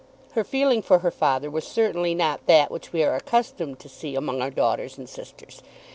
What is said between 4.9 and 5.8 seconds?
and sisters.